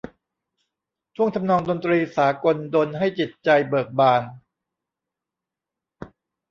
[1.15, 4.21] ท่วงทำนองดนตรีสากลดลให้จิตใจเบิกบาน